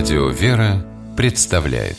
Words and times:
Радио 0.00 0.28
«Вера» 0.30 0.82
представляет 1.14 1.98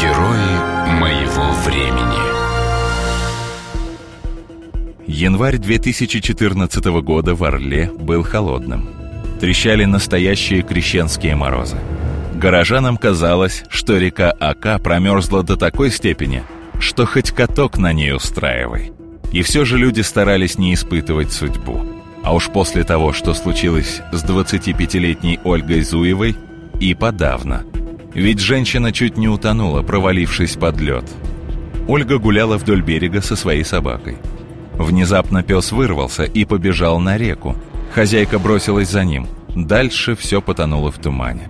Герои 0.00 0.52
моего 1.00 1.50
времени 1.64 2.20
Январь 5.08 5.58
2014 5.58 6.84
года 7.02 7.34
в 7.34 7.42
Орле 7.42 7.90
был 7.98 8.22
холодным. 8.22 8.88
Трещали 9.40 9.86
настоящие 9.86 10.62
крещенские 10.62 11.34
морозы. 11.34 11.78
Горожанам 12.32 12.96
казалось, 12.96 13.64
что 13.68 13.98
река 13.98 14.30
Ака 14.38 14.78
промерзла 14.78 15.42
до 15.42 15.56
такой 15.56 15.90
степени, 15.90 16.44
что 16.78 17.06
хоть 17.06 17.32
каток 17.32 17.76
на 17.76 17.92
ней 17.92 18.14
устраивай– 18.14 18.92
и 19.32 19.42
все 19.42 19.64
же 19.64 19.78
люди 19.78 20.00
старались 20.00 20.58
не 20.58 20.74
испытывать 20.74 21.32
судьбу. 21.32 21.80
А 22.22 22.34
уж 22.34 22.48
после 22.50 22.84
того, 22.84 23.12
что 23.12 23.32
случилось 23.34 24.02
с 24.12 24.24
25-летней 24.24 25.40
Ольгой 25.44 25.82
Зуевой, 25.82 26.36
и 26.78 26.94
подавно. 26.94 27.64
Ведь 28.14 28.40
женщина 28.40 28.92
чуть 28.92 29.16
не 29.16 29.28
утонула, 29.28 29.82
провалившись 29.82 30.56
под 30.56 30.80
лед. 30.80 31.04
Ольга 31.86 32.18
гуляла 32.18 32.56
вдоль 32.56 32.82
берега 32.82 33.20
со 33.20 33.36
своей 33.36 33.64
собакой. 33.64 34.18
Внезапно 34.74 35.42
пес 35.42 35.72
вырвался 35.72 36.24
и 36.24 36.44
побежал 36.44 36.98
на 37.00 37.16
реку. 37.18 37.56
Хозяйка 37.94 38.38
бросилась 38.38 38.90
за 38.90 39.04
ним. 39.04 39.26
Дальше 39.54 40.16
все 40.16 40.40
потонуло 40.40 40.90
в 40.90 40.98
тумане. 40.98 41.48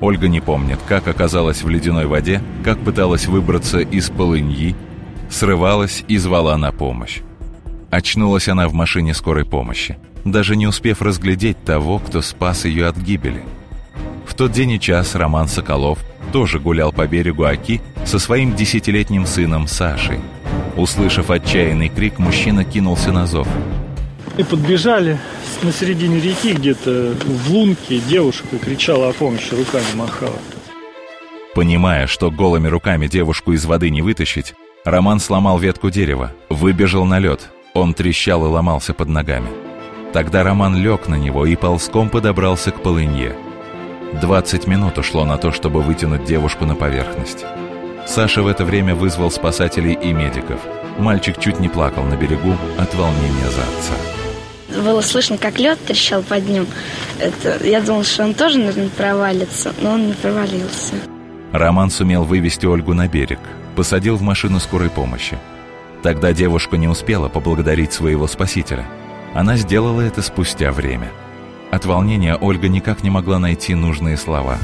Ольга 0.00 0.28
не 0.28 0.40
помнит, 0.40 0.78
как 0.88 1.06
оказалась 1.06 1.62
в 1.62 1.68
ледяной 1.68 2.06
воде, 2.06 2.40
как 2.64 2.78
пыталась 2.78 3.26
выбраться 3.26 3.80
из 3.80 4.10
полыньи, 4.10 4.74
срывалась 5.32 6.04
и 6.08 6.18
звала 6.18 6.56
на 6.56 6.72
помощь. 6.72 7.20
Очнулась 7.90 8.48
она 8.48 8.68
в 8.68 8.72
машине 8.72 9.14
скорой 9.14 9.44
помощи, 9.44 9.98
даже 10.24 10.56
не 10.56 10.66
успев 10.66 11.02
разглядеть 11.02 11.62
того, 11.64 11.98
кто 11.98 12.22
спас 12.22 12.64
ее 12.64 12.86
от 12.86 12.96
гибели. 12.96 13.42
В 14.26 14.34
тот 14.34 14.52
день 14.52 14.72
и 14.72 14.80
час 14.80 15.14
Роман 15.14 15.48
Соколов 15.48 15.98
тоже 16.32 16.58
гулял 16.58 16.92
по 16.92 17.06
берегу 17.06 17.44
Оки 17.44 17.80
со 18.04 18.18
своим 18.18 18.54
десятилетним 18.54 19.26
сыном 19.26 19.66
Сашей. 19.66 20.20
Услышав 20.76 21.30
отчаянный 21.30 21.88
крик, 21.88 22.18
мужчина 22.18 22.64
кинулся 22.64 23.12
на 23.12 23.26
зов. 23.26 23.46
И 24.38 24.42
подбежали 24.42 25.18
на 25.62 25.72
середине 25.72 26.18
реки, 26.18 26.54
где-то 26.54 27.14
в 27.26 27.50
лунке, 27.50 27.98
девушка 27.98 28.58
кричала 28.58 29.10
о 29.10 29.12
помощи, 29.12 29.54
руками 29.54 29.84
махала. 29.94 30.38
Понимая, 31.54 32.06
что 32.06 32.30
голыми 32.30 32.68
руками 32.68 33.06
девушку 33.08 33.52
из 33.52 33.66
воды 33.66 33.90
не 33.90 34.00
вытащить, 34.00 34.54
Роман 34.84 35.20
сломал 35.20 35.58
ветку 35.58 35.90
дерева, 35.90 36.32
выбежал 36.48 37.04
на 37.04 37.20
лед. 37.20 37.50
Он 37.72 37.94
трещал 37.94 38.44
и 38.44 38.48
ломался 38.48 38.92
под 38.94 39.08
ногами. 39.08 39.48
Тогда 40.12 40.42
Роман 40.42 40.76
лег 40.76 41.06
на 41.06 41.14
него 41.14 41.46
и 41.46 41.54
ползком 41.54 42.10
подобрался 42.10 42.72
к 42.72 42.82
полынье. 42.82 43.36
20 44.20 44.66
минут 44.66 44.98
ушло 44.98 45.24
на 45.24 45.38
то, 45.38 45.52
чтобы 45.52 45.82
вытянуть 45.82 46.24
девушку 46.24 46.66
на 46.66 46.74
поверхность. 46.74 47.44
Саша 48.08 48.42
в 48.42 48.48
это 48.48 48.64
время 48.64 48.96
вызвал 48.96 49.30
спасателей 49.30 49.92
и 49.92 50.12
медиков. 50.12 50.60
Мальчик 50.98 51.38
чуть 51.38 51.60
не 51.60 51.68
плакал 51.68 52.02
на 52.02 52.16
берегу 52.16 52.56
от 52.76 52.92
волнения 52.96 53.50
за 53.50 53.62
отца. 53.62 54.82
Было 54.82 55.00
слышно, 55.00 55.38
как 55.38 55.60
лед 55.60 55.78
трещал 55.86 56.24
под 56.24 56.48
ним. 56.48 56.66
Это, 57.20 57.64
я 57.64 57.80
думал, 57.80 58.02
что 58.02 58.24
он 58.24 58.34
тоже, 58.34 58.58
наверное, 58.58 58.88
провалится, 58.88 59.72
но 59.80 59.92
он 59.92 60.08
не 60.08 60.12
провалился. 60.12 60.94
Роман 61.52 61.88
сумел 61.90 62.24
вывести 62.24 62.66
Ольгу 62.66 62.94
на 62.94 63.06
берег, 63.06 63.38
посадил 63.72 64.16
в 64.16 64.22
машину 64.22 64.60
скорой 64.60 64.90
помощи. 64.90 65.36
Тогда 66.02 66.32
девушка 66.32 66.76
не 66.76 66.88
успела 66.88 67.28
поблагодарить 67.28 67.92
своего 67.92 68.26
спасителя. 68.26 68.84
Она 69.34 69.56
сделала 69.56 70.00
это 70.00 70.20
спустя 70.22 70.72
время. 70.72 71.08
От 71.70 71.86
волнения 71.86 72.36
Ольга 72.40 72.68
никак 72.68 73.02
не 73.02 73.10
могла 73.10 73.38
найти 73.38 73.74
нужные 73.74 74.16
слова. 74.16 74.58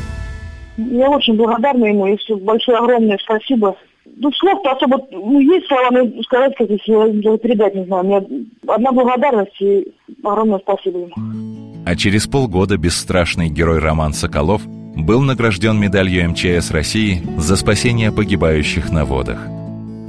Я 0.77 1.11
очень 1.11 1.37
благодарна 1.37 1.87
ему, 1.87 2.07
и 2.07 2.35
большое 2.35 2.79
огромное 2.79 3.19
спасибо. 3.23 3.77
Ну, 4.17 4.33
слов-то 4.33 4.73
особо, 4.73 4.99
ну, 5.11 5.41
есть 5.41 5.67
слова, 5.67 5.89
но 5.91 6.23
сказать, 6.23 6.55
как 6.57 6.69
их 6.69 6.83
передать, 6.85 7.75
не 7.75 7.85
знаю. 7.85 8.05
У 8.05 8.07
меня 8.07 8.23
одна 8.67 8.93
благодарность 8.93 9.61
и 9.61 9.93
огромное 10.23 10.59
спасибо 10.59 10.99
ему. 10.99 11.85
А 11.87 11.97
через 11.97 12.27
полгода 12.27 12.77
бесстрашный 12.77 13.49
герой 13.49 13.79
Роман 13.79 14.13
Соколов 14.13 14.63
был 14.99 15.23
награжден 15.23 15.79
медалью 15.79 16.31
МЧС 16.31 16.71
России 16.71 17.23
за 17.39 17.57
спасение 17.57 18.13
погибающих 18.13 18.91
на 18.91 19.05
водах. 19.05 19.39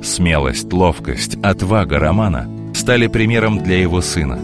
Смелость, 0.03 0.71
ловкость, 0.73 1.35
отвага 1.43 1.99
Романа 1.99 2.49
стали 2.73 3.07
примером 3.07 3.59
для 3.63 3.79
его 3.79 4.01
сына. 4.01 4.39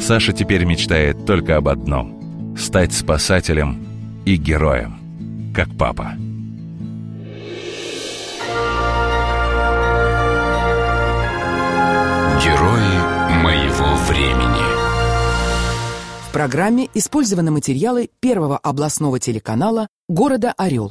Саша 0.00 0.32
теперь 0.32 0.64
мечтает 0.64 1.24
только 1.24 1.56
об 1.56 1.68
одном– 1.68 2.56
стать 2.58 2.92
спасателем 2.92 3.84
и 4.24 4.36
героем, 4.36 4.98
как 5.54 5.68
папа. 5.76 6.14
Программе 16.32 16.88
использованы 16.94 17.50
материалы 17.50 18.10
Первого 18.18 18.56
областного 18.56 19.20
телеканала 19.20 19.86
города 20.08 20.52
Орел. 20.56 20.90